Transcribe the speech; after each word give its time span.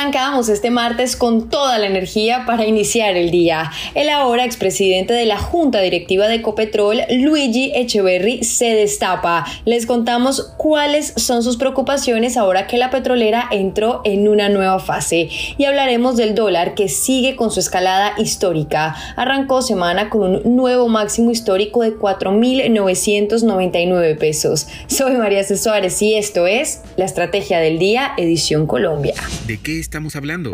Arrancamos 0.00 0.48
este 0.48 0.70
martes 0.70 1.14
con 1.14 1.50
toda 1.50 1.78
la 1.78 1.86
energía 1.86 2.44
para 2.46 2.64
iniciar 2.64 3.18
el 3.18 3.30
día. 3.30 3.70
El 3.94 4.08
ahora 4.08 4.46
expresidente 4.46 5.12
de 5.12 5.26
la 5.26 5.36
Junta 5.36 5.82
Directiva 5.82 6.26
de 6.26 6.36
Ecopetrol, 6.36 7.02
Luigi 7.10 7.70
Echeverry, 7.74 8.42
se 8.42 8.72
destapa. 8.72 9.44
Les 9.66 9.84
contamos 9.84 10.54
cuáles 10.56 11.12
son 11.16 11.42
sus 11.42 11.58
preocupaciones 11.58 12.38
ahora 12.38 12.66
que 12.66 12.78
la 12.78 12.88
petrolera 12.88 13.46
entró 13.50 14.00
en 14.04 14.26
una 14.26 14.48
nueva 14.48 14.78
fase. 14.78 15.28
Y 15.58 15.64
hablaremos 15.64 16.16
del 16.16 16.34
dólar 16.34 16.72
que 16.72 16.88
sigue 16.88 17.36
con 17.36 17.50
su 17.50 17.60
escalada 17.60 18.14
histórica. 18.16 18.96
Arrancó 19.16 19.60
semana 19.60 20.08
con 20.08 20.22
un 20.22 20.56
nuevo 20.56 20.88
máximo 20.88 21.30
histórico 21.30 21.82
de 21.82 21.98
4.999 21.98 24.16
pesos. 24.16 24.66
Soy 24.86 25.16
María 25.16 25.44
C. 25.44 25.58
Suárez 25.58 26.00
y 26.00 26.14
esto 26.14 26.46
es 26.46 26.80
La 26.96 27.04
Estrategia 27.04 27.60
del 27.60 27.78
Día, 27.78 28.14
edición 28.16 28.66
Colombia. 28.66 29.12
¿De 29.46 29.58
qué 29.58 29.89
estamos 29.90 30.14
hablando? 30.14 30.52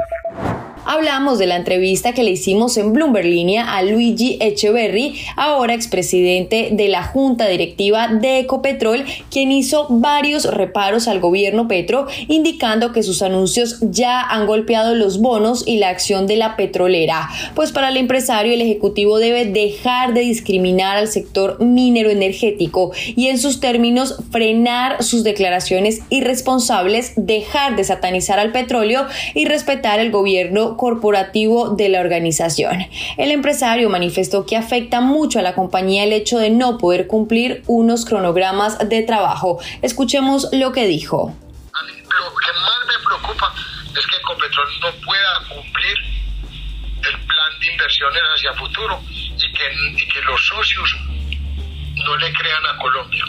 Hablamos 0.89 1.41
de 1.41 1.47
la 1.47 1.57
entrevista 1.57 2.13
que 2.13 2.23
le 2.23 2.31
hicimos 2.31 2.77
en 2.77 2.93
Bloomberg 2.93 3.27
Línea 3.27 3.75
a 3.75 3.83
Luigi 3.83 4.39
Echeverry, 4.41 5.19
ahora 5.35 5.75
expresidente 5.75 6.69
de 6.71 6.87
la 6.87 7.03
Junta 7.03 7.49
Directiva 7.49 8.07
de 8.07 8.39
Ecopetrol, 8.39 9.05
quien 9.29 9.51
hizo 9.51 9.89
varios 9.91 10.45
reparos 10.45 11.09
al 11.09 11.19
gobierno 11.19 11.67
Petro, 11.67 12.07
indicando 12.29 12.93
que 12.93 13.03
sus 13.03 13.23
anuncios 13.23 13.81
ya 13.81 14.23
han 14.23 14.47
golpeado 14.47 14.95
los 14.95 15.21
bonos 15.21 15.67
y 15.67 15.79
la 15.79 15.89
acción 15.89 16.29
de 16.29 16.37
la 16.37 16.55
petrolera. 16.55 17.31
Pues 17.57 17.73
para 17.73 17.89
el 17.89 17.97
empresario, 17.97 18.53
el 18.53 18.63
Ejecutivo 18.63 19.19
debe 19.19 19.45
dejar 19.45 20.15
de 20.15 20.21
discriminar 20.21 20.99
al 20.99 21.09
sector 21.09 21.61
minero 21.61 22.11
energético 22.11 22.93
y 23.17 23.27
en 23.27 23.39
sus 23.39 23.59
términos 23.59 24.21
frenar 24.31 25.03
sus 25.03 25.25
declaraciones 25.25 26.03
irresponsables, 26.11 27.13
dejar 27.17 27.75
de 27.75 27.83
satanizar 27.83 28.39
al 28.39 28.53
petróleo 28.53 29.05
y 29.35 29.47
respetar 29.47 29.99
el 29.99 30.13
gobierno 30.13 30.76
corporativo 30.77 31.71
de 31.71 31.89
la 31.89 32.01
organización. 32.01 32.87
El 33.17 33.31
empresario 33.31 33.89
manifestó 33.91 34.47
que 34.47 34.57
afecta 34.57 35.01
mucho 35.01 35.39
a 35.39 35.43
la 35.43 35.55
compañía 35.55 36.05
el 36.05 36.13
hecho 36.13 36.39
de 36.39 36.51
no 36.51 36.79
poder 36.79 37.07
cumplir 37.07 37.63
unos 37.67 38.05
cronogramas 38.05 38.79
de 38.89 39.03
trabajo. 39.03 39.59
Escuchemos 39.83 40.49
lo 40.53 40.73
que 40.73 40.87
dijo. 40.87 41.35
Lo 41.73 42.35
que 42.35 42.53
más 42.61 42.81
me 42.87 43.05
preocupa 43.05 43.55
es 43.97 44.07
que 44.07 44.17
Ecopetrol 44.17 44.69
no 44.81 44.91
pueda 45.05 45.49
cumplir 45.49 45.97
el 47.09 47.19
plan 47.27 47.61
de 47.61 47.73
inversiones 47.73 48.23
hacia 48.35 48.55
futuro 48.55 49.01
y 49.11 49.53
que, 49.53 50.23
los 50.23 50.47
socios 50.47 50.97
no 51.95 52.17
le 52.17 52.33
crean 52.33 52.67
a 52.67 52.79
Colombia. 52.79 53.25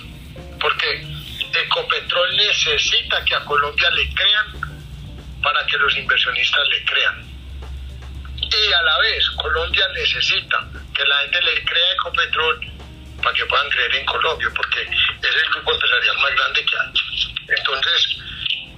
Porque 0.59 1.05
Ecopetrol 1.53 2.37
necesita 2.37 3.23
que 3.23 3.35
a 3.35 3.45
Colombia 3.45 3.89
le 3.91 4.09
crean 4.13 4.77
para 5.43 5.65
que 5.67 5.77
los 5.77 5.95
inversionistas 5.95 6.61
le 6.69 6.85
crean 6.85 7.26
y 8.55 8.73
a 8.73 8.81
la 8.81 8.97
vez 8.99 9.29
Colombia 9.31 9.87
necesita 9.93 10.67
que 10.93 11.03
la 11.05 11.17
gente 11.19 11.41
le 11.41 11.63
crea 11.65 11.93
Ecopetrol 11.93 12.59
para 13.21 13.35
que 13.35 13.45
puedan 13.45 13.69
creer 13.69 13.95
en 13.95 14.05
Colombia, 14.05 14.47
porque 14.55 14.81
es 14.81 15.35
el 15.35 15.49
grupo 15.53 15.73
empresarial 15.73 16.17
más 16.19 16.35
grande 16.35 16.65
que 16.65 16.75
hay. 16.77 17.57
Entonces, 17.57 18.17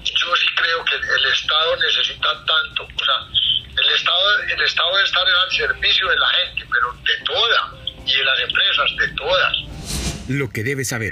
yo 0.03 0.36
sí 0.36 0.48
creo 0.56 0.84
que 0.86 0.95
el 0.95 1.26
Estado 1.34 1.76
necesita 1.78 2.30
tanto, 2.45 2.84
o 2.84 3.06
sea, 3.06 3.28
el 3.78 3.89
Estado, 3.95 4.39
el 4.39 4.61
Estado 4.61 4.95
debe 4.95 5.03
estar 5.06 5.23
al 5.28 5.52
servicio 5.52 6.08
de 6.09 6.17
la 6.17 6.28
gente, 6.30 6.66
pero 6.72 6.94
de 6.94 7.26
toda, 7.26 7.73
y 8.06 8.17
de 8.17 8.23
las 8.23 8.39
empresas, 8.39 8.95
de 8.98 9.08
todas. 9.16 9.58
Lo 10.28 10.50
que 10.50 10.64
debes 10.64 10.89
saber. 10.89 11.11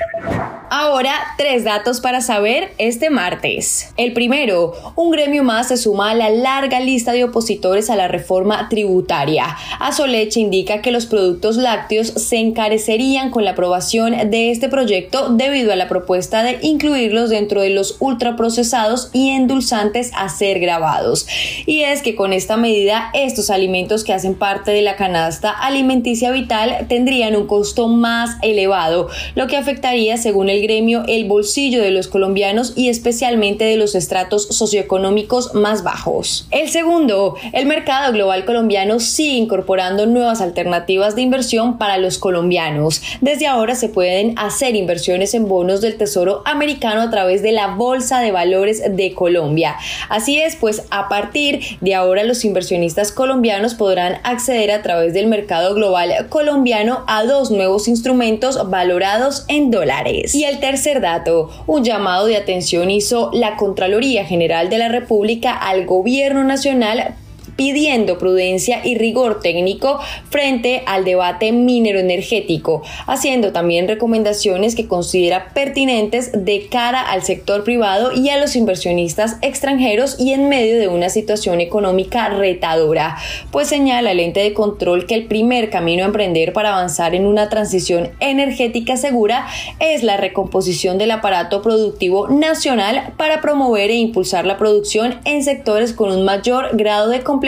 Ahora, 0.69 1.13
tres 1.37 1.63
datos 1.63 2.01
para 2.01 2.19
saber 2.19 2.73
este 2.77 3.09
martes. 3.09 3.93
El 3.95 4.11
primero, 4.11 4.73
un 4.97 5.11
gremio 5.11 5.45
más 5.45 5.69
se 5.69 5.77
suma 5.77 6.11
a 6.11 6.13
la 6.13 6.29
larga 6.29 6.81
lista 6.81 7.13
de 7.13 7.23
opositores 7.23 7.89
a 7.89 7.95
la 7.95 8.09
reforma 8.09 8.67
tributaria. 8.67 9.55
Azoleche 9.79 10.41
indica 10.41 10.81
que 10.81 10.91
los 10.91 11.05
productos 11.05 11.55
lácteos 11.55 12.07
se 12.07 12.39
encarecerían 12.39 13.31
con 13.31 13.45
la 13.45 13.51
aprobación 13.51 14.29
de 14.29 14.51
este 14.51 14.67
proyecto 14.67 15.29
debido 15.29 15.71
a 15.71 15.77
la 15.77 15.87
propuesta 15.87 16.43
de 16.43 16.59
incluirlos 16.61 17.29
dentro 17.29 17.61
de 17.61 17.69
los 17.69 17.95
ultraprocesados 17.99 19.09
y 19.13 19.29
endulzantes 19.29 20.11
a 20.17 20.27
ser 20.27 20.59
grabados. 20.59 21.27
Y 21.65 21.83
es 21.83 22.01
que 22.01 22.15
con 22.15 22.33
esta 22.33 22.57
medida, 22.57 23.09
estos 23.13 23.49
alimentos 23.51 24.03
que 24.03 24.13
hacen 24.13 24.35
parte 24.35 24.71
de 24.71 24.81
la 24.81 24.97
canasta 24.97 25.49
alimenticia 25.49 26.29
vital 26.31 26.87
tendrían 26.89 27.37
un 27.37 27.47
costo 27.47 27.87
más 27.87 28.35
elevado, 28.41 29.07
lo 29.35 29.47
que 29.47 29.55
afectaría, 29.55 30.17
según 30.17 30.49
el 30.49 30.56
gremio 30.61 31.03
el 31.07 31.25
bolsillo 31.25 31.81
de 31.81 31.91
los 31.91 32.07
colombianos 32.07 32.73
y 32.75 32.89
especialmente 32.89 33.65
de 33.65 33.77
los 33.77 33.95
estratos 33.95 34.47
socioeconómicos 34.47 35.53
más 35.53 35.83
bajos. 35.83 36.47
El 36.51 36.69
segundo, 36.69 37.35
el 37.53 37.65
mercado 37.65 38.13
global 38.13 38.45
colombiano 38.45 38.99
sigue 38.99 39.37
incorporando 39.37 40.05
nuevas 40.05 40.41
alternativas 40.41 41.15
de 41.15 41.21
inversión 41.21 41.77
para 41.77 41.97
los 41.97 42.17
colombianos. 42.17 43.01
Desde 43.21 43.47
ahora 43.47 43.75
se 43.75 43.89
pueden 43.89 44.37
hacer 44.37 44.75
inversiones 44.75 45.33
en 45.33 45.47
bonos 45.47 45.81
del 45.81 45.97
Tesoro 45.97 46.41
americano 46.45 47.01
a 47.01 47.09
través 47.09 47.41
de 47.41 47.51
la 47.51 47.67
Bolsa 47.67 48.19
de 48.19 48.31
Valores 48.31 48.81
de 48.95 49.13
Colombia. 49.13 49.75
Así 50.09 50.39
es, 50.39 50.55
pues 50.55 50.83
a 50.89 51.09
partir 51.09 51.61
de 51.81 51.95
ahora 51.95 52.23
los 52.23 52.45
inversionistas 52.45 53.11
colombianos 53.11 53.73
podrán 53.73 54.19
acceder 54.23 54.71
a 54.71 54.81
través 54.81 55.13
del 55.13 55.27
mercado 55.27 55.73
global 55.73 56.27
colombiano 56.29 57.03
a 57.07 57.23
dos 57.23 57.51
nuevos 57.51 57.87
instrumentos 57.87 58.69
valorados 58.69 59.45
en 59.47 59.71
dólares. 59.71 60.33
Y 60.35 60.45
el 60.49 60.59
tercer 60.59 61.01
dato, 61.01 61.49
un 61.67 61.83
llamado 61.83 62.25
de 62.25 62.37
atención 62.37 62.89
hizo 62.89 63.29
la 63.33 63.55
Contraloría 63.55 64.25
General 64.25 64.69
de 64.69 64.77
la 64.77 64.89
República 64.89 65.53
al 65.53 65.85
Gobierno 65.85 66.43
Nacional 66.43 67.15
pidiendo 67.57 68.17
prudencia 68.17 68.79
y 68.85 68.95
rigor 68.95 69.41
técnico 69.41 69.99
frente 70.29 70.83
al 70.85 71.03
debate 71.03 71.51
minero 71.51 71.99
energético, 71.99 72.83
haciendo 73.07 73.51
también 73.51 73.87
recomendaciones 73.89 74.75
que 74.75 74.87
considera 74.87 75.49
pertinentes 75.53 76.31
de 76.33 76.67
cara 76.69 77.01
al 77.01 77.23
sector 77.23 77.63
privado 77.65 78.11
y 78.13 78.29
a 78.29 78.37
los 78.37 78.55
inversionistas 78.55 79.37
extranjeros 79.41 80.17
y 80.19 80.31
en 80.33 80.47
medio 80.47 80.79
de 80.79 80.87
una 80.87 81.09
situación 81.09 81.59
económica 81.59 82.29
retadora, 82.29 83.17
pues 83.51 83.67
señala 83.67 84.11
el 84.11 84.19
ente 84.19 84.39
de 84.39 84.53
control 84.53 85.07
que 85.07 85.15
el 85.15 85.25
primer 85.25 85.69
camino 85.69 86.03
a 86.03 86.07
emprender 86.07 86.53
para 86.53 86.69
avanzar 86.69 87.15
en 87.15 87.25
una 87.25 87.49
transición 87.49 88.11
energética 88.19 88.97
segura 88.97 89.47
es 89.79 90.03
la 90.03 90.17
recomposición 90.17 90.99
del 90.99 91.11
aparato 91.11 91.63
productivo 91.63 92.27
nacional 92.27 93.13
para 93.17 93.41
promover 93.41 93.89
e 93.89 93.95
impulsar 93.95 94.45
la 94.45 94.57
producción 94.57 95.19
en 95.25 95.43
sectores 95.43 95.93
con 95.93 96.11
un 96.11 96.23
mayor 96.23 96.77
grado 96.77 97.09
de 97.09 97.21
complejidad 97.21 97.46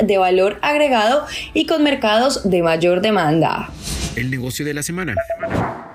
de 0.00 0.18
valor 0.18 0.58
agregado 0.62 1.26
y 1.54 1.66
con 1.66 1.82
mercados 1.82 2.48
de 2.48 2.62
mayor 2.62 3.00
demanda. 3.00 3.70
El 4.16 4.30
negocio 4.30 4.64
de 4.64 4.74
la 4.74 4.82
semana. 4.82 5.14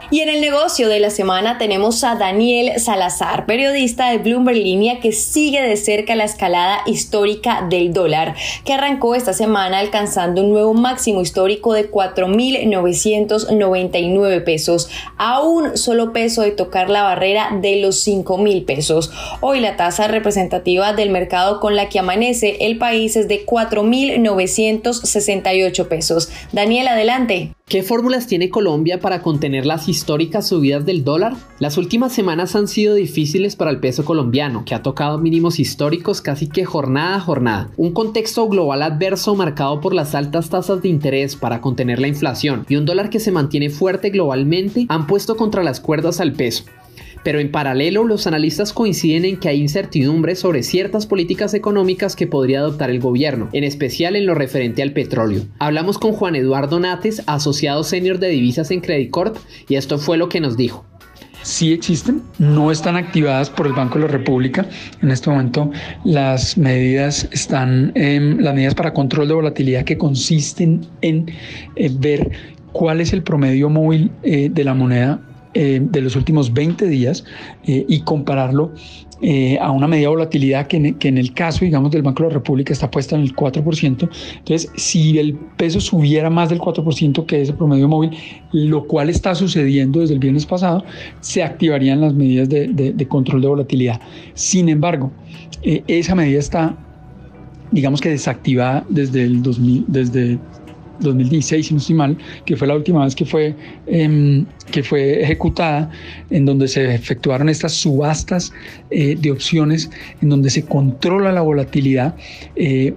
Y 0.09 0.21
en 0.21 0.29
el 0.29 0.39
negocio 0.39 0.87
de 0.87 1.01
la 1.01 1.09
semana 1.09 1.57
tenemos 1.57 2.05
a 2.05 2.15
Daniel 2.15 2.79
Salazar, 2.79 3.45
periodista 3.45 4.09
de 4.09 4.19
Bloomberg 4.19 4.57
Línea 4.57 5.01
que 5.01 5.11
sigue 5.11 5.61
de 5.61 5.75
cerca 5.75 6.15
la 6.15 6.23
escalada 6.23 6.79
histórica 6.85 7.67
del 7.69 7.91
dólar, 7.91 8.33
que 8.63 8.71
arrancó 8.71 9.15
esta 9.15 9.33
semana 9.33 9.79
alcanzando 9.79 10.43
un 10.43 10.51
nuevo 10.51 10.73
máximo 10.73 11.19
histórico 11.19 11.73
de 11.73 11.91
4.999 11.91 14.45
pesos, 14.45 14.89
a 15.17 15.41
un 15.41 15.77
solo 15.77 16.13
peso 16.13 16.41
de 16.41 16.51
tocar 16.51 16.89
la 16.89 17.03
barrera 17.03 17.49
de 17.61 17.81
los 17.81 18.07
5.000 18.07 18.63
pesos. 18.63 19.11
Hoy 19.41 19.59
la 19.59 19.75
tasa 19.75 20.07
representativa 20.07 20.93
del 20.93 21.09
mercado 21.09 21.59
con 21.59 21.75
la 21.75 21.89
que 21.89 21.99
amanece 21.99 22.55
el 22.61 22.77
país 22.77 23.17
es 23.17 23.27
de 23.27 23.45
4.968 23.45 25.87
pesos. 25.89 26.29
Daniel, 26.53 26.87
adelante. 26.87 27.56
¿Qué 27.69 27.83
fórmulas 27.83 28.27
tiene 28.27 28.49
Colombia 28.49 29.01
para 29.01 29.21
contener 29.21 29.65
las 29.65 29.89
históricas 29.89 30.47
subidas 30.47 30.85
del 30.85 31.03
dólar? 31.03 31.35
Las 31.59 31.77
últimas 31.77 32.13
semanas 32.13 32.55
han 32.55 32.69
sido 32.69 32.95
difíciles 32.95 33.57
para 33.57 33.71
el 33.71 33.81
peso 33.81 34.05
colombiano, 34.05 34.63
que 34.63 34.73
ha 34.73 34.81
tocado 34.81 35.17
mínimos 35.17 35.59
históricos 35.59 36.21
casi 36.21 36.47
que 36.47 36.63
jornada 36.63 37.17
a 37.17 37.19
jornada. 37.19 37.69
Un 37.75 37.91
contexto 37.91 38.47
global 38.47 38.83
adverso 38.83 39.35
marcado 39.35 39.81
por 39.81 39.93
las 39.93 40.15
altas 40.15 40.49
tasas 40.49 40.81
de 40.81 40.87
interés 40.87 41.35
para 41.35 41.59
contener 41.59 41.99
la 41.99 42.07
inflación 42.07 42.65
y 42.69 42.77
un 42.77 42.85
dólar 42.85 43.09
que 43.09 43.19
se 43.19 43.33
mantiene 43.33 43.69
fuerte 43.69 44.11
globalmente 44.11 44.85
han 44.87 45.05
puesto 45.05 45.35
contra 45.35 45.61
las 45.61 45.81
cuerdas 45.81 46.21
al 46.21 46.31
peso. 46.31 46.63
Pero 47.27 47.41
en 47.41 47.51
paralelo, 47.51 48.05
los 48.05 48.25
analistas 48.25 48.71
coinciden 48.71 49.25
en 49.25 49.35
que 49.35 49.49
hay 49.49 49.59
incertidumbre 49.59 50.37
sobre 50.37 50.63
ciertas 50.63 51.05
políticas 51.05 51.53
económicas 51.53 52.15
que 52.15 52.25
podría 52.25 52.59
adoptar 52.59 52.89
el 52.89 53.01
gobierno, 53.01 53.49
en 53.51 53.65
especial 53.65 54.15
en 54.15 54.25
lo 54.25 54.33
referente 54.33 54.81
al 54.81 54.93
petróleo. 54.93 55.41
Hablamos 55.59 55.97
con 55.97 56.13
Juan 56.13 56.37
Eduardo 56.37 56.79
Nates, 56.79 57.23
asociado 57.25 57.83
senior 57.83 58.19
de 58.19 58.29
divisas 58.29 58.71
en 58.71 58.79
Credit 58.79 59.09
Corp, 59.09 59.35
y 59.67 59.75
esto 59.75 59.97
fue 59.97 60.17
lo 60.17 60.29
que 60.29 60.39
nos 60.39 60.55
dijo. 60.55 60.85
sí 61.41 61.73
existen, 61.73 62.21
no 62.39 62.71
están 62.71 62.95
activadas 62.95 63.49
por 63.49 63.67
el 63.67 63.73
Banco 63.73 63.99
de 63.99 64.05
la 64.05 64.11
República. 64.11 64.65
En 65.01 65.11
este 65.11 65.29
momento 65.29 65.69
las 66.05 66.57
medidas 66.57 67.27
están, 67.33 67.91
en 67.95 68.41
las 68.41 68.55
medidas 68.55 68.73
para 68.73 68.93
control 68.93 69.27
de 69.27 69.33
volatilidad 69.33 69.83
que 69.83 69.97
consisten 69.97 70.87
en 71.01 71.29
eh, 71.75 71.89
ver 71.91 72.31
cuál 72.71 73.01
es 73.01 73.11
el 73.11 73.21
promedio 73.21 73.69
móvil 73.69 74.11
eh, 74.23 74.47
de 74.49 74.63
la 74.63 74.73
moneda 74.73 75.19
eh, 75.57 75.79
de 75.81 76.01
los 76.01 76.15
últimos 76.15 76.53
20 76.53 76.87
días 76.87 77.25
y 77.65 78.01
compararlo 78.01 78.71
eh, 79.19 79.57
a 79.59 79.71
una 79.71 79.87
medida 79.87 80.03
de 80.03 80.09
volatilidad 80.09 80.67
que 80.67 80.77
en, 80.77 81.17
el 81.17 81.33
caso, 81.33 81.65
digamos, 81.65 81.89
del 81.89 82.03
Banco 82.03 82.21
de 82.21 82.29
la 82.29 82.35
República 82.35 82.71
está 82.71 82.91
puesta 82.91 83.15
en 83.15 83.23
el 83.23 83.35
4%. 83.35 84.09
Entonces, 84.37 84.71
si 84.75 85.17
el 85.17 85.33
peso 85.33 85.79
subiera 85.79 86.29
más 86.29 86.49
del 86.49 86.59
4% 86.59 87.25
que 87.25 87.41
ese 87.41 87.53
promedio 87.53 87.87
móvil, 87.87 88.11
lo 88.51 88.85
cual 88.85 89.09
está 89.09 89.33
sucediendo 89.33 90.01
desde 90.01 90.13
el 90.13 90.19
viernes 90.19 90.45
pasado, 90.45 90.83
se 91.21 91.41
activarían 91.41 91.99
las 91.99 92.13
medidas 92.13 92.47
de, 92.47 93.07
control 93.09 93.41
de 93.41 93.47
volatilidad. 93.47 93.99
Sin 94.35 94.69
embargo, 94.69 95.11
eh, 95.63 95.83
esa 95.87 96.13
medida 96.13 96.37
está 96.39 96.77
digamos 97.71 97.99
que 97.99 98.09
desactivada 98.09 98.85
desde 98.87 99.23
el 99.23 99.41
2000, 99.41 99.85
desde 99.87 100.39
2016, 100.99 101.67
si 101.67 101.73
no 101.73 101.79
estoy 101.79 101.95
mal, 101.95 102.17
que 102.45 102.55
fue 102.55 102.67
la 102.67 102.75
última 102.75 103.03
vez 103.03 103.15
que 103.15 103.25
fue, 103.25 103.55
em, 103.87 104.45
que 104.71 104.83
fue 104.83 105.21
ejecutada, 105.21 105.89
en 106.29 106.45
donde 106.45 106.67
se 106.67 106.93
efectuaron 106.93 107.49
estas 107.49 107.73
subastas 107.73 108.53
eh, 108.89 109.15
de 109.19 109.31
opciones, 109.31 109.89
en 110.21 110.29
donde 110.29 110.49
se 110.49 110.65
controla 110.65 111.31
la 111.31 111.41
volatilidad, 111.41 112.15
eh, 112.55 112.93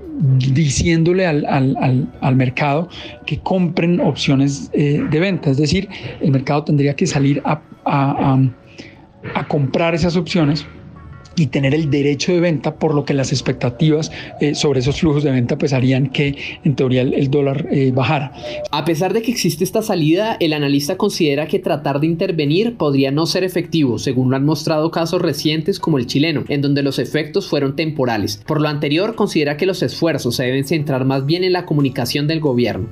diciéndole 0.52 1.26
al, 1.26 1.47
al, 1.47 2.08
al, 2.20 2.37
mercado 2.37 2.88
que 3.26 3.38
compren 3.38 4.00
opciones 4.00 4.70
eh, 4.73 5.03
de 5.11 5.20
venta. 5.20 5.50
Es 5.50 5.56
decir, 5.56 5.88
el 6.20 6.31
mercado 6.31 6.64
tendría 6.64 6.94
que 6.94 7.06
salir 7.06 7.41
a, 7.44 7.61
a, 7.85 8.38
a 9.35 9.49
comprar 9.49 9.94
esas 9.94 10.17
opciones 10.17 10.67
y 11.37 11.47
tener 11.47 11.75
el 11.75 11.91
derecho 11.91 12.32
de 12.32 12.41
venta, 12.41 12.75
por 12.75 12.94
lo 12.94 13.05
que 13.05 13.15
las 13.15 13.32
expectativas 13.32 14.11
eh, 14.41 14.55
sobre 14.55 14.81
esos 14.81 15.00
flujos 15.00 15.23
de 15.23 15.31
venta 15.31 15.56
pues 15.59 15.73
harían 15.73 16.09
que 16.09 16.37
en 16.65 16.77
teoría 16.77 17.03
el, 17.03 17.31
dólar 17.31 17.67
eh, 17.71 17.93
bajara. 17.93 18.32
A 18.71 18.85
pesar 18.85 19.12
de 19.12 19.23
que 19.23 19.31
existe 19.31 19.65
esta 19.65 19.82
salida, 19.82 20.37
el 20.41 20.53
analista 20.53 20.97
considera 20.97 21.47
que 21.47 21.59
tratar 21.59 22.00
de 22.00 22.06
intervenir 22.06 22.77
podría 22.77 23.11
no 23.11 23.27
ser 23.27 23.44
efectivo, 23.44 23.99
según 23.99 24.31
lo 24.31 24.37
han 24.37 24.44
mostrado 24.44 24.91
casos 24.91 25.23
recientes 25.23 25.79
como 25.79 25.99
el 25.99 26.06
chileno, 26.06 26.44
en 26.49 26.62
donde 26.62 26.82
los 26.82 26.99
efectos 26.99 27.49
fueron 27.49 27.77
temporales. 27.77 28.43
Por 28.47 28.61
lo 28.61 28.69
anterior, 28.69 29.15
considera 29.15 29.56
que 29.56 29.67
los 29.67 29.82
esfuerzos 29.82 30.37
se 30.37 30.44
deben 30.44 30.65
centrar 30.65 31.05
más 31.05 31.27
bien 31.27 31.44
en 31.44 31.53
la 31.53 31.67
comunicación 31.67 32.27
del 32.27 32.41
gobierno 32.41 32.88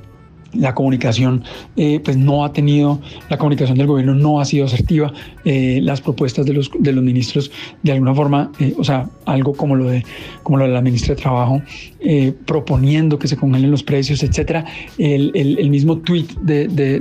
la 0.54 0.74
comunicación 0.74 1.44
eh, 1.76 2.00
pues 2.02 2.16
no 2.16 2.44
ha 2.44 2.52
tenido, 2.52 3.00
la 3.28 3.36
comunicación 3.36 3.76
del 3.76 3.86
gobierno 3.86 4.14
no 4.14 4.40
ha 4.40 4.44
sido 4.44 4.64
asertiva, 4.64 5.12
eh, 5.44 5.80
las 5.82 6.00
propuestas 6.00 6.46
de 6.46 6.54
los, 6.54 6.70
de 6.78 6.92
los 6.92 7.04
ministros 7.04 7.50
de 7.82 7.92
alguna 7.92 8.14
forma, 8.14 8.50
eh, 8.58 8.74
o 8.78 8.84
sea, 8.84 9.08
algo 9.26 9.52
como 9.52 9.76
lo 9.76 9.84
de, 9.86 10.04
como 10.42 10.58
lo 10.58 10.64
de 10.64 10.72
la 10.72 10.80
ministra 10.80 11.14
de 11.14 11.20
Trabajo, 11.20 11.62
proponiendo 12.46 13.18
que 13.18 13.28
se 13.28 13.36
congelen 13.36 13.70
los 13.70 13.82
precios, 13.82 14.22
etcétera, 14.22 14.64
el, 14.98 15.32
el, 15.34 15.68
mismo 15.68 15.98
tweet 15.98 16.26
de, 16.40 16.68
de, 16.68 17.00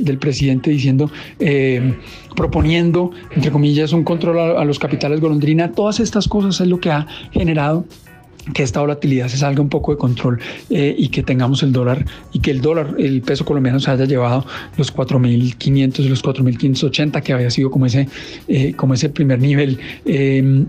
del 0.00 0.18
presidente 0.18 0.70
diciendo, 0.70 1.10
proponiendo, 2.34 3.10
entre 3.34 3.50
comillas, 3.50 3.92
un 3.92 4.04
control 4.04 4.38
a, 4.38 4.60
a 4.60 4.64
los 4.64 4.78
capitales 4.78 5.20
golondrina, 5.20 5.70
todas 5.72 6.00
estas 6.00 6.26
cosas 6.26 6.60
es 6.60 6.66
lo 6.66 6.80
que 6.80 6.90
ha 6.90 7.06
generado 7.32 7.84
que 8.52 8.62
esta 8.62 8.80
volatilidad 8.80 9.28
se 9.28 9.38
salga 9.38 9.62
un 9.62 9.68
poco 9.68 9.92
de 9.92 9.98
control 9.98 10.40
eh, 10.70 10.94
y 10.96 11.08
que 11.08 11.22
tengamos 11.22 11.62
el 11.62 11.72
dólar 11.72 12.04
y 12.32 12.40
que 12.40 12.50
el 12.50 12.60
dólar, 12.60 12.94
el 12.98 13.22
peso 13.22 13.44
colombiano 13.44 13.80
se 13.80 13.90
haya 13.90 14.04
llevado 14.04 14.44
los 14.76 14.94
4.500 14.94 16.00
y 16.00 16.08
los 16.08 16.22
4.580 16.22 17.22
que 17.22 17.32
había 17.32 17.50
sido 17.50 17.70
como 17.70 17.86
ese, 17.86 18.08
eh, 18.48 18.74
como 18.74 18.94
ese 18.94 19.08
primer 19.08 19.40
nivel. 19.40 19.78
Em, 20.04 20.66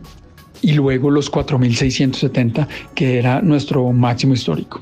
y 0.62 0.74
luego 0.74 1.12
los 1.12 1.32
4.670 1.32 2.68
que 2.96 3.20
era 3.20 3.42
nuestro 3.42 3.92
máximo 3.92 4.34
histórico. 4.34 4.82